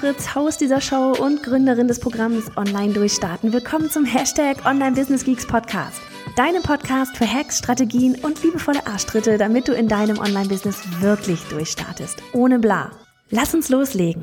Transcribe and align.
Fritz, 0.00 0.34
Haus 0.34 0.56
dieser 0.56 0.80
Show 0.80 1.12
und 1.12 1.42
Gründerin 1.42 1.86
des 1.86 2.00
Programms 2.00 2.56
Online 2.56 2.94
Durchstarten. 2.94 3.52
Willkommen 3.52 3.90
zum 3.90 4.06
Hashtag 4.06 4.64
Online 4.64 4.92
Business 4.92 5.24
Geeks 5.24 5.46
Podcast. 5.46 6.00
Deinem 6.36 6.62
Podcast 6.62 7.18
für 7.18 7.30
Hacks, 7.30 7.58
Strategien 7.58 8.14
und 8.22 8.42
liebevolle 8.42 8.86
Arschtritte, 8.86 9.36
damit 9.36 9.68
du 9.68 9.72
in 9.72 9.88
deinem 9.88 10.18
Online-Business 10.18 10.78
wirklich 11.00 11.42
durchstartest. 11.50 12.16
Ohne 12.32 12.58
bla. 12.58 12.92
Lass 13.28 13.52
uns 13.52 13.68
loslegen. 13.68 14.22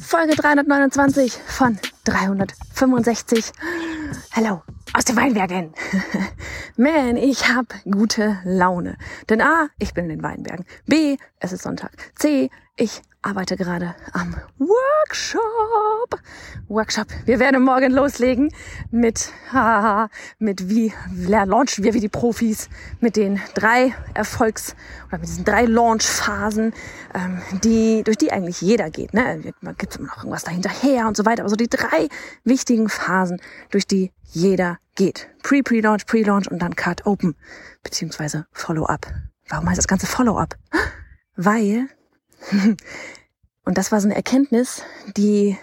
Folge 0.00 0.36
329 0.36 1.32
von 1.32 1.80
365. 2.04 3.46
Hallo, 4.36 4.62
aus 4.92 5.04
den 5.04 5.16
Weinbergen. 5.16 5.72
Man, 6.76 7.16
ich 7.16 7.48
hab 7.48 7.66
gute 7.90 8.38
Laune. 8.44 8.96
Denn 9.28 9.40
A, 9.40 9.68
ich 9.78 9.94
bin 9.94 10.04
in 10.04 10.10
den 10.10 10.22
Weinbergen. 10.22 10.64
B, 10.86 11.16
es 11.38 11.52
ist 11.52 11.62
Sonntag. 11.62 11.92
C, 12.16 12.50
ich 12.80 13.02
arbeite 13.20 13.58
gerade 13.58 13.94
am 14.14 14.34
Workshop. 14.58 16.18
Workshop. 16.68 17.08
Wir 17.26 17.38
werden 17.38 17.62
morgen 17.62 17.92
loslegen 17.92 18.50
mit, 18.90 19.32
haha, 19.52 20.08
mit 20.38 20.70
wie 20.70 20.94
launchen 21.14 21.84
wir 21.84 21.92
wie 21.92 22.00
die 22.00 22.08
Profis 22.08 22.70
mit 23.00 23.16
den 23.16 23.38
drei 23.52 23.94
Erfolgs- 24.14 24.74
oder 25.08 25.18
mit 25.18 25.28
diesen 25.28 25.44
drei 25.44 25.66
Launch-Phasen, 25.66 26.72
ähm, 27.12 27.42
die, 27.62 28.02
durch 28.02 28.16
die 28.16 28.32
eigentlich 28.32 28.62
jeder 28.62 28.88
geht. 28.88 29.12
Ne? 29.12 29.52
Man 29.60 29.76
gibt 29.76 29.96
immer 29.96 30.08
noch 30.08 30.18
irgendwas 30.18 30.44
dahinterher 30.44 31.06
und 31.06 31.18
so 31.18 31.26
weiter. 31.26 31.42
Aber 31.42 31.50
so 31.50 31.56
die 31.56 31.68
drei 31.68 32.08
wichtigen 32.44 32.88
Phasen, 32.88 33.42
durch 33.70 33.86
die 33.86 34.10
jeder 34.22 34.78
geht. 34.94 35.28
Pre-Pre-Launch, 35.42 36.06
Pre-Launch 36.06 36.50
und 36.50 36.60
dann 36.60 36.76
Cut 36.76 37.04
Open, 37.04 37.36
beziehungsweise 37.82 38.46
Follow-up. 38.52 39.06
Warum 39.50 39.68
heißt 39.68 39.78
das 39.78 39.88
Ganze 39.88 40.06
Follow-up? 40.06 40.56
Weil 41.36 41.88
und 43.64 43.78
das 43.78 43.92
war 43.92 44.00
so 44.00 44.08
eine 44.08 44.16
Erkenntnis, 44.16 44.82
die 45.16 45.56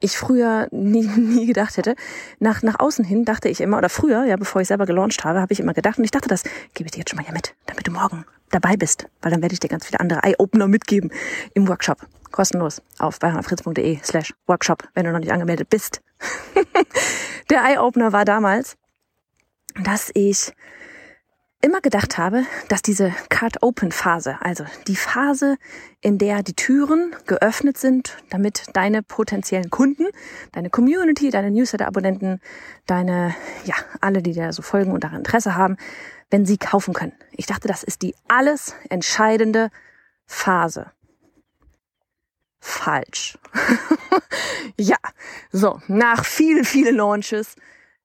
ich 0.00 0.18
früher 0.18 0.68
nie, 0.70 1.06
nie 1.06 1.46
gedacht 1.46 1.76
hätte. 1.76 1.96
Nach, 2.38 2.62
nach 2.62 2.78
außen 2.78 3.04
hin 3.04 3.24
dachte 3.24 3.48
ich 3.48 3.60
immer, 3.60 3.78
oder 3.78 3.88
früher, 3.88 4.24
ja, 4.24 4.36
bevor 4.36 4.60
ich 4.60 4.68
selber 4.68 4.86
gelauncht 4.86 5.24
habe, 5.24 5.40
habe 5.40 5.52
ich 5.52 5.60
immer 5.60 5.74
gedacht, 5.74 5.98
und 5.98 6.04
ich 6.04 6.10
dachte, 6.10 6.28
das 6.28 6.42
gebe 6.74 6.86
ich 6.86 6.92
dir 6.92 6.98
jetzt 6.98 7.10
schon 7.10 7.16
mal 7.16 7.24
hier 7.24 7.34
mit, 7.34 7.54
damit 7.66 7.86
du 7.86 7.90
morgen 7.90 8.24
dabei 8.50 8.76
bist, 8.76 9.06
weil 9.22 9.32
dann 9.32 9.42
werde 9.42 9.54
ich 9.54 9.60
dir 9.60 9.68
ganz 9.68 9.86
viele 9.86 10.00
andere 10.00 10.22
Eye-Opener 10.22 10.68
mitgeben 10.68 11.10
im 11.54 11.68
Workshop. 11.68 12.06
Kostenlos 12.30 12.82
auf 12.98 13.18
bayernfritz.de 13.18 13.98
slash 14.02 14.34
Workshop, 14.46 14.86
wenn 14.94 15.06
du 15.06 15.12
noch 15.12 15.20
nicht 15.20 15.32
angemeldet 15.32 15.70
bist. 15.70 16.02
Der 17.50 17.64
Eye-Opener 17.64 18.12
war 18.12 18.24
damals, 18.24 18.76
dass 19.82 20.10
ich 20.14 20.52
immer 21.62 21.80
gedacht 21.80 22.18
habe, 22.18 22.44
dass 22.68 22.82
diese 22.82 23.12
Card-Open-Phase, 23.28 24.38
also 24.40 24.64
die 24.86 24.96
Phase, 24.96 25.56
in 26.00 26.18
der 26.18 26.42
die 26.42 26.54
Türen 26.54 27.14
geöffnet 27.26 27.78
sind, 27.78 28.16
damit 28.30 28.64
deine 28.74 29.02
potenziellen 29.02 29.70
Kunden, 29.70 30.06
deine 30.52 30.70
Community, 30.70 31.30
deine 31.30 31.50
Newsletter-Abonnenten, 31.50 32.40
deine, 32.86 33.34
ja, 33.64 33.74
alle, 34.00 34.22
die 34.22 34.32
dir 34.32 34.52
so 34.52 34.62
folgen 34.62 34.92
und 34.92 35.02
daran 35.04 35.18
Interesse 35.18 35.56
haben, 35.56 35.76
wenn 36.30 36.46
sie 36.46 36.58
kaufen 36.58 36.94
können. 36.94 37.14
Ich 37.32 37.46
dachte, 37.46 37.68
das 37.68 37.82
ist 37.82 38.02
die 38.02 38.14
alles 38.28 38.74
entscheidende 38.90 39.70
Phase. 40.26 40.90
Falsch. 42.60 43.38
ja, 44.76 44.96
so, 45.52 45.80
nach 45.86 46.24
vielen, 46.24 46.64
vielen 46.64 46.96
Launches 46.96 47.54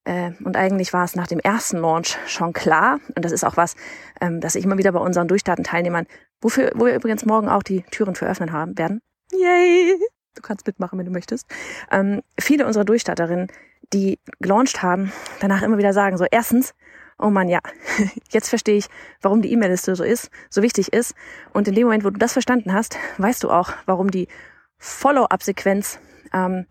und 0.06 0.58
eigentlich 0.58 0.94
war 0.94 1.04
es 1.04 1.16
nach 1.16 1.28
dem 1.28 1.40
ersten 1.40 1.78
Launch 1.78 2.18
schon 2.26 2.54
klar. 2.54 3.00
Und 3.16 3.24
das 3.24 3.32
ist 3.32 3.44
auch 3.44 3.58
was, 3.58 3.76
ähm, 4.20 4.42
dass 4.42 4.56
ich 4.56 4.66
immer 4.66 4.78
wieder 4.78 4.92
bei 4.92 5.00
unseren 5.00 5.28
Durchstarten-Teilnehmern, 5.28 6.08
wofür, 6.42 6.72
wo 6.76 6.86
wir 6.86 6.96
übrigens 6.96 7.26
morgen 7.26 7.48
auch 7.48 7.64
die 7.64 7.84
Türen 7.92 8.16
für 8.16 8.28
öffnen 8.28 8.52
haben 8.52 8.78
werden. 8.78 9.02
Yay! 9.32 10.00
Du 10.36 10.42
kannst 10.42 10.66
mitmachen, 10.66 10.98
wenn 10.98 11.06
du 11.06 11.12
möchtest. 11.12 11.46
Ähm, 11.92 12.22
viele 12.40 12.66
unserer 12.66 12.86
Durchstarterinnen, 12.86 13.48
die 13.94 14.20
gelauncht 14.40 14.82
haben, 14.82 15.12
danach 15.40 15.62
immer 15.62 15.78
wieder 15.78 15.94
sagen, 15.94 16.18
so 16.18 16.26
erstens, 16.30 16.74
oh 17.20 17.30
man, 17.30 17.48
ja, 17.48 17.60
jetzt 18.32 18.50
verstehe 18.50 18.78
ich, 18.78 18.88
warum 19.22 19.42
die 19.42 19.52
E-Mail-Liste 19.52 19.96
so 19.96 20.04
ist, 20.04 20.32
so 20.50 20.62
wichtig 20.62 20.94
ist. 20.94 21.14
Und 21.54 21.68
in 21.68 21.76
dem 21.76 21.84
Moment, 21.84 22.06
wo 22.06 22.10
du 22.10 22.18
das 22.18 22.34
verstanden 22.34 22.74
hast, 22.74 22.98
weißt 23.18 23.44
du 23.44 23.52
auch, 23.52 23.74
warum 23.86 24.10
die 24.10 24.28
Follow-up-Sequenz 24.78 26.00
ähm, 26.34 26.66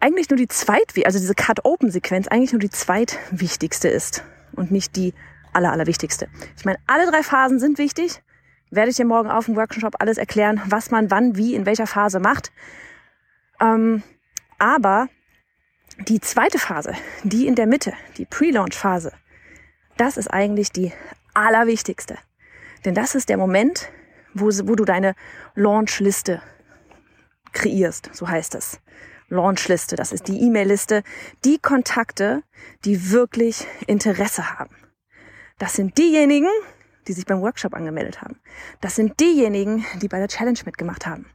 eigentlich 0.00 0.30
nur 0.30 0.36
die 0.36 0.48
zweit, 0.48 0.92
also 1.04 1.18
diese 1.18 1.34
Cut-Open-Sequenz 1.34 2.28
eigentlich 2.28 2.52
nur 2.52 2.60
die 2.60 2.70
zweitwichtigste 2.70 3.88
ist 3.88 4.24
und 4.52 4.70
nicht 4.70 4.96
die 4.96 5.14
aller, 5.52 5.72
allerwichtigste. 5.72 6.28
Ich 6.56 6.64
meine, 6.64 6.78
alle 6.86 7.10
drei 7.10 7.22
Phasen 7.22 7.58
sind 7.58 7.78
wichtig. 7.78 8.22
Werde 8.70 8.90
ich 8.90 8.96
dir 8.96 9.04
morgen 9.04 9.30
auf 9.30 9.46
dem 9.46 9.56
Workshop 9.56 9.96
alles 9.98 10.16
erklären, 10.16 10.60
was 10.66 10.90
man 10.90 11.10
wann, 11.10 11.36
wie, 11.36 11.54
in 11.54 11.66
welcher 11.66 11.86
Phase 11.86 12.20
macht. 12.20 12.52
Ähm, 13.60 14.02
aber 14.58 15.08
die 16.08 16.20
zweite 16.20 16.58
Phase, 16.58 16.94
die 17.24 17.46
in 17.46 17.56
der 17.56 17.66
Mitte, 17.66 17.92
die 18.16 18.24
Pre-Launch-Phase, 18.24 19.12
das 19.96 20.16
ist 20.16 20.28
eigentlich 20.28 20.70
die 20.70 20.92
allerwichtigste. 21.34 22.16
Denn 22.84 22.94
das 22.94 23.14
ist 23.14 23.28
der 23.28 23.36
Moment, 23.36 23.90
wo, 24.34 24.46
wo 24.46 24.76
du 24.76 24.84
deine 24.84 25.14
Launch-Liste 25.56 26.40
kreierst, 27.52 28.10
so 28.12 28.28
heißt 28.28 28.54
es. 28.54 28.80
Launchliste, 29.30 29.96
das 29.96 30.12
ist 30.12 30.28
die 30.28 30.40
E-Mail-Liste, 30.42 31.02
die 31.44 31.58
Kontakte, 31.58 32.42
die 32.84 33.10
wirklich 33.10 33.66
Interesse 33.86 34.58
haben. 34.58 34.76
Das 35.58 35.74
sind 35.74 35.96
diejenigen, 35.96 36.48
die 37.06 37.12
sich 37.12 37.26
beim 37.26 37.40
Workshop 37.40 37.74
angemeldet 37.74 38.20
haben. 38.20 38.40
Das 38.80 38.96
sind 38.96 39.18
diejenigen, 39.20 39.86
die 40.02 40.08
bei 40.08 40.18
der 40.18 40.28
Challenge 40.28 40.58
mitgemacht 40.64 41.06
haben. 41.06 41.26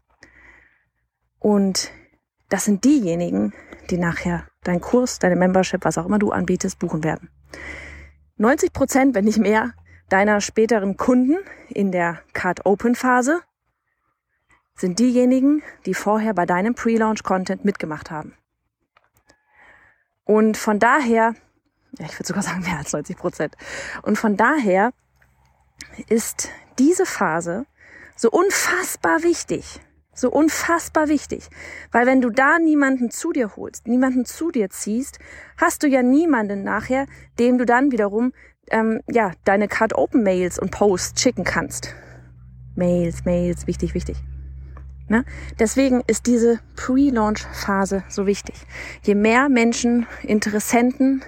Und 1.40 1.92
das 2.50 2.66
sind 2.66 2.84
diejenigen, 2.84 3.54
die 3.90 3.98
nachher 3.98 4.48
deinen 4.64 4.82
Kurs, 4.82 5.20
deine 5.20 5.36
Membership, 5.36 5.86
was 5.86 5.98
auch 5.98 6.06
immer 6.06 6.20
du 6.20 6.32
anbietest, 6.32 6.80
buchen 6.80 7.04
werden. 7.04 7.30
90 8.38 8.74
Prozent, 8.74 9.16
wenn 9.16 9.26
nicht 9.26 9.40
mehr, 9.40 9.74
deiner 10.10 10.42
späteren 10.42 10.98
Kunden 10.98 11.38
in 11.70 11.92
der 11.92 12.20
Card 12.34 12.66
Open 12.66 12.96
Phase 12.96 13.42
sind 14.76 15.00
diejenigen, 15.00 15.64
die 15.86 15.94
vorher 15.94 16.34
bei 16.34 16.46
deinem 16.46 16.76
Pre-Launch-Content 16.76 17.64
mitgemacht 17.64 18.12
haben. 18.12 18.34
Und 20.26 20.58
von 20.58 20.80
daher, 20.80 21.34
ich 22.00 22.14
würde 22.20 22.28
sogar 22.28 22.44
sagen 22.44 22.62
mehr 22.62 22.78
als 22.78 22.92
90 22.92 23.16
Prozent. 23.16 23.56
Und 24.02 24.18
von 24.18 24.36
daher 24.36 24.92
ist 26.10 26.50
diese 26.78 27.06
Phase 27.06 27.66
so 28.16 28.30
unfassbar 28.30 29.24
wichtig. 29.24 29.80
So 30.14 30.32
unfassbar 30.32 31.10
wichtig. 31.10 31.50
Weil 31.92 32.06
wenn 32.06 32.22
du 32.22 32.30
da 32.30 32.58
niemanden 32.58 33.12
zu 33.12 33.34
dir 33.34 33.56
holst, 33.58 33.88
niemanden 33.88 34.26
zu 34.26 34.50
dir 34.50 34.70
ziehst, 34.70 35.20
hast 35.58 35.84
du 35.84 35.88
ja 35.88 36.04
niemanden 36.04 36.64
nachher, 36.64 37.06
dem 37.38 37.58
du 37.58 37.66
dann 37.66 37.92
wiederum 37.92 38.34
ähm, 38.72 39.02
ja 39.10 39.32
deine 39.44 39.68
Card 39.68 39.94
Open 39.94 40.24
Mails 40.24 40.58
und 40.58 40.72
Posts 40.72 41.22
schicken 41.22 41.44
kannst. 41.44 41.94
Mails, 42.76 43.26
Mails, 43.26 43.68
wichtig, 43.68 43.94
wichtig. 43.94 44.18
Ne? 45.08 45.24
Deswegen 45.60 46.02
ist 46.08 46.26
diese 46.26 46.60
Pre-Launch-Phase 46.76 48.04
so 48.10 48.26
wichtig. 48.26 48.56
Je 49.04 49.16
mehr 49.16 49.50
Menschen, 49.50 50.08
Interessenten, 50.24 51.24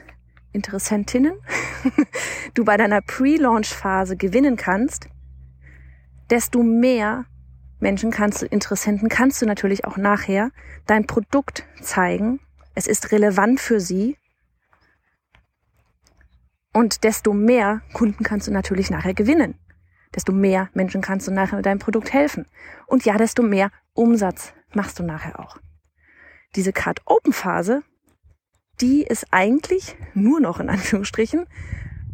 Interessentinnen 0.52 1.34
du 2.56 2.66
bei 2.66 2.78
deiner 2.78 3.02
Pre-Launch-Phase 3.02 4.18
gewinnen 4.18 4.56
kannst, 4.56 5.10
desto 6.32 6.64
mehr 6.64 7.26
Menschen 7.80 8.10
kannst 8.10 8.42
du, 8.42 8.48
Interessenten 8.48 9.10
kannst 9.10 9.42
du 9.42 9.46
natürlich 9.46 9.86
auch 9.86 9.98
nachher 9.98 10.50
dein 10.88 11.06
Produkt 11.06 11.64
zeigen. 11.80 12.40
Es 12.74 12.88
ist 12.88 13.12
relevant 13.12 13.60
für 13.60 13.80
sie. 13.80 14.18
Und 16.74 17.04
desto 17.04 17.34
mehr 17.34 17.82
Kunden 17.94 18.24
kannst 18.24 18.48
du 18.48 18.52
natürlich 18.52 18.90
nachher 18.90 19.14
gewinnen 19.14 19.56
desto 20.16 20.32
mehr 20.32 20.70
Menschen 20.74 21.02
kannst 21.02 21.28
du 21.28 21.32
nachher 21.32 21.58
mit 21.58 21.66
deinem 21.66 21.80
Produkt 21.80 22.14
helfen. 22.14 22.46
Und 22.86 23.06
ja, 23.06 23.18
desto 23.18 23.44
mehr 23.44 23.72
Umsatz 23.94 24.54
machst 24.74 25.00
du 25.00 25.04
nachher 25.04 25.40
auch. 25.40 25.58
Diese 26.56 26.74
Card-Open-Phase, 26.74 27.84
die 28.82 29.04
ist 29.04 29.28
eigentlich 29.32 29.96
nur 30.14 30.40
noch 30.40 30.60
in 30.60 30.70
Anführungsstrichen 30.70 31.48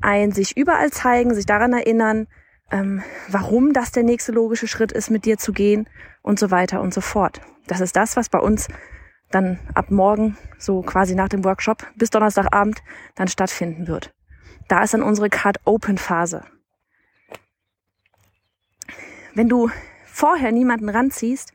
ein 0.02 0.32
sich 0.32 0.58
überall 0.58 0.92
zeigen, 0.92 1.34
sich 1.34 1.46
daran 1.46 1.74
erinnern, 1.74 2.28
ähm, 2.72 3.04
warum 3.30 3.72
das 3.72 3.92
der 3.92 4.04
nächste 4.04 4.32
logische 4.32 4.68
Schritt 4.68 4.92
ist, 4.92 5.10
mit 5.10 5.26
dir 5.26 5.38
zu 5.38 5.54
gehen 5.54 5.88
und 6.22 6.40
so 6.40 6.52
weiter 6.52 6.82
und 6.82 6.94
so 6.94 7.02
fort. 7.02 7.40
Das 7.68 7.80
ist 7.80 7.96
das, 7.96 8.18
was 8.18 8.30
bei 8.30 8.40
uns 8.40 8.68
dann 9.32 9.60
ab 9.74 9.92
morgen, 9.92 10.38
so 10.60 10.82
quasi 10.82 11.16
nach 11.16 11.30
dem 11.30 11.44
Workshop 11.44 11.88
bis 11.96 12.10
Donnerstagabend 12.10 12.82
dann 13.16 13.28
stattfinden 13.28 13.88
wird. 13.88 14.14
Da 14.68 14.84
ist 14.84 14.94
dann 14.94 15.04
unsere 15.04 15.30
Card 15.30 15.60
Open 15.66 15.98
Phase. 15.98 16.44
Wenn 19.36 19.50
du 19.50 19.70
vorher 20.06 20.52
niemanden 20.52 20.90
ranziehst, 20.90 21.54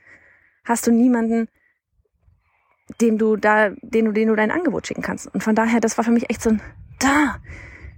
hast 0.64 0.86
du 0.86 0.90
niemanden, 0.90 1.48
dem 3.00 3.18
du 3.18 3.36
da, 3.36 3.70
den 3.82 4.06
du, 4.06 4.12
den 4.12 4.28
du 4.28 4.36
dein 4.36 4.50
Angebot 4.50 4.86
schicken 4.86 5.02
kannst. 5.02 5.32
Und 5.32 5.42
von 5.42 5.54
daher, 5.54 5.80
das 5.80 5.96
war 5.96 6.04
für 6.04 6.10
mich 6.10 6.30
echt 6.30 6.42
so 6.42 6.50
ein, 6.50 6.62
da. 6.98 7.40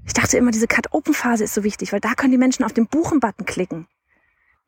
Ich 0.07 0.13
dachte 0.13 0.37
immer, 0.37 0.51
diese 0.51 0.67
Cut-Open-Phase 0.67 1.45
ist 1.45 1.55
so 1.55 1.63
wichtig, 1.65 1.93
weil 1.93 2.01
da 2.01 2.15
können 2.15 2.33
die 2.33 2.39
Menschen 2.39 2.65
auf 2.65 2.73
den 2.73 2.87
Buchen-Button 2.87 3.47
klicken. 3.47 3.87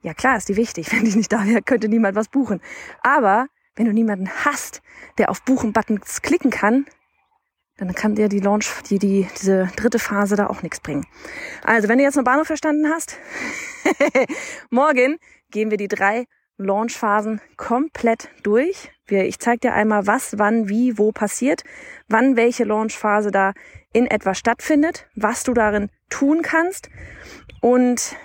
Ja 0.03 0.15
klar, 0.15 0.37
ist 0.37 0.49
die 0.49 0.57
wichtig. 0.57 0.93
Wenn 0.93 1.05
die 1.05 1.17
nicht 1.17 1.33
da 1.33 1.47
wäre, 1.47 1.63
könnte 1.63 1.89
niemand 1.89 2.17
was 2.17 2.29
buchen. 2.29 2.61
Aber 3.03 3.47
wenn 3.75 3.87
du 3.87 3.93
niemanden 3.93 4.29
hast, 4.45 4.83
der 5.19 5.31
auf 5.31 5.43
Buchen-Buttons 5.43 6.21
klicken 6.21 6.51
kann, 6.51 6.85
dann 7.87 7.95
kann 7.95 8.15
dir 8.15 8.29
die 8.29 8.41
Launch, 8.41 8.71
die, 8.89 8.99
die, 8.99 9.27
diese 9.41 9.69
dritte 9.77 9.99
Phase 9.99 10.37
da 10.37 10.47
auch 10.47 10.63
nichts 10.63 10.81
bringen. 10.81 11.07
Also, 11.65 11.89
wenn 11.89 11.99
du 11.99 12.05
jetzt 12.05 12.17
noch 12.17 12.25
Bahnhof 12.25 12.47
verstanden 12.47 12.89
hast, 12.89 13.19
morgen 14.71 15.19
gehen 15.51 15.71
wir 15.71 15.77
die 15.77 15.89
drei 15.89 16.27
Launchphasen 16.59 17.41
komplett 17.57 18.29
durch. 18.43 18.91
Ich 19.09 19.39
zeige 19.39 19.61
dir 19.61 19.75
einmal, 19.75 20.07
was, 20.07 20.39
wann, 20.39 20.69
wie, 20.69 20.97
wo 20.97 21.13
passiert, 21.13 21.65
wann 22.09 22.37
welche 22.37 22.65
Launchphase 22.65 23.31
da 23.31 23.53
in 23.93 24.07
etwa 24.07 24.35
stattfindet, 24.35 25.07
was 25.15 25.45
du 25.45 25.53
darin 25.53 25.91
tun 26.09 26.43
kannst. 26.43 26.89
Und 27.61 28.17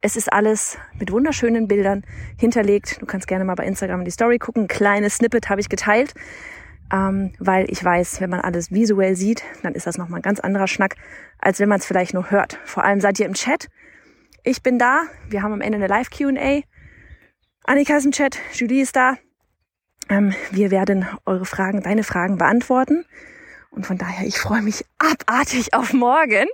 es 0.00 0.16
ist 0.16 0.32
alles 0.32 0.76
mit 0.98 1.12
wunderschönen 1.12 1.68
Bildern 1.68 2.04
hinterlegt. 2.36 3.00
Du 3.00 3.06
kannst 3.06 3.28
gerne 3.28 3.44
mal 3.44 3.54
bei 3.54 3.64
Instagram 3.64 4.00
in 4.00 4.04
die 4.04 4.10
Story 4.10 4.38
gucken. 4.38 4.64
Ein 4.64 4.68
kleines 4.68 5.16
Snippet 5.16 5.48
habe 5.48 5.60
ich 5.60 5.68
geteilt, 5.68 6.14
ähm, 6.92 7.32
weil 7.38 7.70
ich 7.70 7.82
weiß, 7.82 8.20
wenn 8.20 8.30
man 8.30 8.40
alles 8.40 8.70
visuell 8.70 9.16
sieht, 9.16 9.42
dann 9.62 9.74
ist 9.74 9.86
das 9.86 9.96
nochmal 9.96 10.20
ein 10.20 10.22
ganz 10.22 10.40
anderer 10.40 10.68
Schnack, 10.68 10.96
als 11.38 11.58
wenn 11.58 11.68
man 11.68 11.78
es 11.78 11.86
vielleicht 11.86 12.12
nur 12.12 12.30
hört. 12.30 12.60
Vor 12.64 12.84
allem 12.84 13.00
seid 13.00 13.18
ihr 13.18 13.26
im 13.26 13.32
Chat. 13.32 13.68
Ich 14.44 14.62
bin 14.62 14.78
da. 14.78 15.04
Wir 15.28 15.42
haben 15.42 15.52
am 15.52 15.62
Ende 15.62 15.76
eine 15.76 15.86
Live-Q&A. 15.86 16.60
Annika 17.64 17.96
ist 17.96 18.04
im 18.04 18.12
Chat, 18.12 18.38
Julie 18.52 18.82
ist 18.82 18.96
da. 18.96 19.16
Ähm, 20.08 20.34
wir 20.50 20.70
werden 20.70 21.06
eure 21.24 21.46
Fragen, 21.46 21.82
deine 21.82 22.04
Fragen 22.04 22.36
beantworten. 22.36 23.06
Und 23.70 23.86
von 23.86 23.96
daher, 23.96 24.26
ich 24.26 24.38
freue 24.38 24.62
mich 24.62 24.84
abartig 24.98 25.72
auf 25.72 25.92
morgen. 25.94 26.46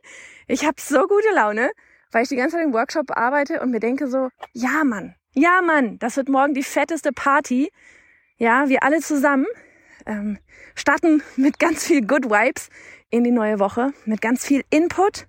Ich 0.47 0.65
habe 0.65 0.77
so 0.79 1.07
gute 1.09 1.35
Laune, 1.35 1.71
weil 2.13 2.23
ich 2.23 2.29
die 2.29 2.37
ganze 2.37 2.57
Zeit 2.57 2.65
im 2.65 2.73
Workshop 2.73 3.17
arbeite 3.17 3.61
und 3.61 3.71
mir 3.71 3.81
denke 3.81 4.07
so, 4.09 4.29
ja 4.53 4.85
Mann, 4.85 5.17
ja 5.33 5.63
Mann, 5.63 5.99
das 5.99 6.17
wird 6.17 6.29
morgen 6.29 6.55
die 6.55 6.63
fetteste 6.63 7.11
Party. 7.13 7.73
Ja, 8.37 8.69
wir 8.69 8.85
alle 8.85 9.01
zusammen 9.01 9.47
ähm, 10.09 10.39
starten 10.75 11.23
mit 11.37 11.59
ganz 11.59 11.87
viel 11.87 12.05
Good 12.05 12.27
Vibes 12.31 12.71
in 13.11 13.23
die 13.25 13.31
neue 13.31 13.61
Woche, 13.61 13.93
mit 14.05 14.21
ganz 14.21 14.45
viel 14.45 14.65
Input 14.71 15.27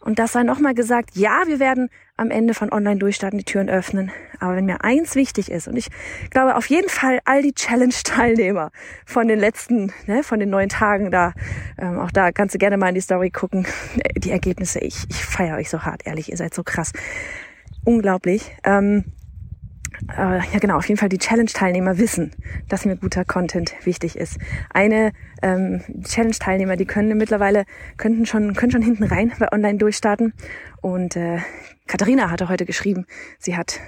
und 0.00 0.18
das 0.18 0.32
sei 0.32 0.42
nochmal 0.42 0.74
gesagt, 0.74 1.10
ja, 1.14 1.42
wir 1.46 1.60
werden 1.60 1.90
am 2.16 2.30
Ende 2.30 2.54
von 2.54 2.72
Online-Durchstarten 2.72 3.38
die 3.38 3.44
Türen 3.44 3.68
öffnen. 3.68 4.10
Aber 4.38 4.56
wenn 4.56 4.64
mir 4.64 4.82
eins 4.82 5.14
wichtig 5.14 5.50
ist, 5.50 5.68
und 5.68 5.76
ich 5.76 5.88
glaube 6.30 6.56
auf 6.56 6.66
jeden 6.66 6.88
Fall 6.88 7.20
all 7.26 7.42
die 7.42 7.52
Challenge-Teilnehmer 7.52 8.70
von 9.04 9.28
den 9.28 9.38
letzten, 9.38 9.92
ne, 10.06 10.22
von 10.22 10.40
den 10.40 10.48
neun 10.48 10.70
Tagen 10.70 11.10
da, 11.10 11.34
ähm, 11.78 11.98
auch 11.98 12.10
da 12.10 12.32
kannst 12.32 12.54
du 12.54 12.58
gerne 12.58 12.78
mal 12.78 12.88
in 12.88 12.94
die 12.94 13.00
Story 13.02 13.30
gucken. 13.30 13.66
Die 14.16 14.30
Ergebnisse, 14.30 14.80
ich, 14.80 15.04
ich 15.08 15.24
feiere 15.24 15.58
euch 15.58 15.68
so 15.68 15.82
hart, 15.82 16.06
ehrlich, 16.06 16.30
ihr 16.30 16.36
seid 16.36 16.54
so 16.54 16.62
krass. 16.62 16.92
Unglaublich. 17.84 18.52
Ähm, 18.64 19.04
äh, 20.16 20.38
ja 20.38 20.58
genau, 20.60 20.76
auf 20.76 20.88
jeden 20.88 20.98
Fall 20.98 21.08
die 21.08 21.18
Challenge-Teilnehmer 21.18 21.98
wissen, 21.98 22.32
dass 22.68 22.84
mir 22.84 22.96
guter 22.96 23.24
Content 23.24 23.74
wichtig 23.84 24.16
ist. 24.16 24.38
Eine 24.72 25.12
ähm, 25.42 25.82
Challenge-Teilnehmer, 26.02 26.76
die 26.76 26.86
können 26.86 27.16
mittlerweile, 27.18 27.64
könnten 27.96 28.26
schon, 28.26 28.54
können 28.54 28.72
schon 28.72 28.82
hinten 28.82 29.04
rein 29.04 29.32
bei 29.38 29.50
Online 29.52 29.78
durchstarten. 29.78 30.32
Und 30.80 31.16
äh, 31.16 31.38
Katharina 31.86 32.30
hatte 32.30 32.48
heute 32.48 32.66
geschrieben, 32.66 33.06
sie 33.38 33.56
hat 33.56 33.80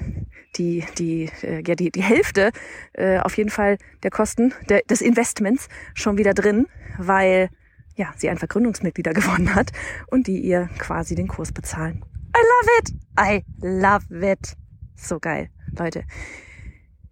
die, 0.57 0.85
die, 0.99 1.31
äh, 1.43 1.63
ja, 1.67 1.75
die, 1.75 1.91
die 1.91 2.03
Hälfte 2.03 2.51
äh, 2.93 3.19
auf 3.19 3.37
jeden 3.37 3.51
Fall 3.51 3.79
der 4.03 4.11
Kosten 4.11 4.53
der, 4.69 4.83
des 4.83 5.01
Investments 5.01 5.69
schon 5.95 6.19
wieder 6.19 6.35
drin, 6.35 6.67
weil 6.99 7.49
ja, 7.95 8.13
sie 8.17 8.29
einfach 8.29 8.49
Gründungsmitglieder 8.49 9.13
gewonnen 9.15 9.55
hat 9.55 9.73
und 10.09 10.27
die 10.27 10.41
ihr 10.41 10.69
quasi 10.79 11.15
den 11.15 11.29
Kurs 11.29 11.53
bezahlen. 11.53 12.05
I 12.35 12.41
love 12.41 12.71
it! 12.79 12.95
I 13.19 13.45
love 13.61 14.33
it! 14.33 14.57
So 14.97 15.19
geil. 15.19 15.49
Leute. 15.79 16.05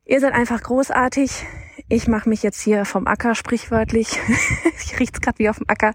Ihr 0.04 0.20
seid 0.20 0.32
einfach 0.32 0.62
großartig. 0.62 1.46
Ich 1.88 2.08
mache 2.08 2.28
mich 2.28 2.42
jetzt 2.42 2.60
hier 2.60 2.84
vom 2.84 3.06
Acker 3.06 3.34
sprichwörtlich. 3.34 4.18
ich 4.84 4.98
riecht's 4.98 5.20
gerade 5.20 5.38
wie 5.38 5.48
auf 5.48 5.58
dem 5.58 5.68
Acker 5.68 5.92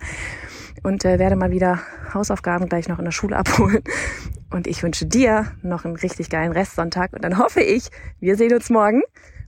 und 0.84 1.04
äh, 1.06 1.20
werde 1.20 1.36
mal 1.36 1.52
wieder 1.52 1.80
Hausaufgaben 2.14 2.70
gleich 2.70 2.88
noch 2.88 3.00
in 3.00 3.06
der 3.06 3.12
Schule 3.12 3.36
abholen. 3.36 3.84
Und 4.52 4.68
ich 4.68 4.84
wünsche 4.84 5.06
dir 5.06 5.52
noch 5.64 5.86
einen 5.86 5.96
richtig 5.96 6.30
geilen 6.30 6.52
Restsonntag 6.52 7.14
und 7.14 7.24
dann 7.24 7.38
hoffe 7.38 7.62
ich, 7.62 7.90
wir 8.20 8.38
sehen 8.38 8.54
uns 8.54 8.70
morgen 8.70 9.02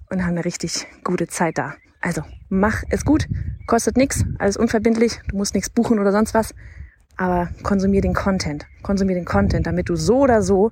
und 0.09 0.23
haben 0.23 0.31
eine 0.31 0.45
richtig 0.45 0.87
gute 1.03 1.27
Zeit 1.27 1.57
da. 1.57 1.75
Also 2.01 2.23
mach 2.49 2.83
es 2.89 3.05
gut, 3.05 3.27
kostet 3.67 3.97
nichts, 3.97 4.25
alles 4.39 4.57
unverbindlich, 4.57 5.19
du 5.29 5.37
musst 5.37 5.53
nichts 5.53 5.69
buchen 5.69 5.99
oder 5.99 6.11
sonst 6.11 6.33
was, 6.33 6.53
aber 7.15 7.49
konsumier 7.63 8.01
den 8.01 8.13
Content, 8.13 8.65
konsumier 8.83 9.15
den 9.15 9.25
Content, 9.25 9.67
damit 9.67 9.89
du 9.89 9.95
so 9.95 10.19
oder 10.19 10.41
so 10.41 10.71